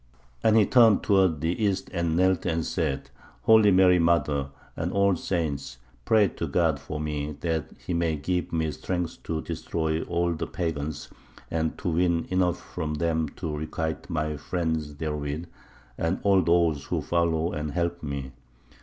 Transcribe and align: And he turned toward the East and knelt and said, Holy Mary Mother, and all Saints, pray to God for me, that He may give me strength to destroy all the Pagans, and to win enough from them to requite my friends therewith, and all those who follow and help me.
And 0.41 0.57
he 0.57 0.65
turned 0.65 1.03
toward 1.03 1.41
the 1.41 1.63
East 1.63 1.91
and 1.93 2.17
knelt 2.17 2.43
and 2.47 2.65
said, 2.65 3.11
Holy 3.43 3.69
Mary 3.69 3.99
Mother, 3.99 4.49
and 4.75 4.91
all 4.91 5.15
Saints, 5.15 5.77
pray 6.05 6.27
to 6.27 6.47
God 6.47 6.79
for 6.79 6.99
me, 6.99 7.33
that 7.41 7.69
He 7.77 7.93
may 7.93 8.15
give 8.15 8.51
me 8.51 8.71
strength 8.71 9.21
to 9.25 9.43
destroy 9.43 10.01
all 10.01 10.33
the 10.33 10.47
Pagans, 10.47 11.09
and 11.51 11.77
to 11.77 11.89
win 11.91 12.25
enough 12.31 12.59
from 12.73 12.95
them 12.95 13.29
to 13.35 13.55
requite 13.55 14.09
my 14.09 14.37
friends 14.37 14.95
therewith, 14.95 15.45
and 15.99 16.19
all 16.23 16.41
those 16.41 16.85
who 16.85 16.99
follow 17.03 17.53
and 17.53 17.73
help 17.73 18.01
me. 18.01 18.31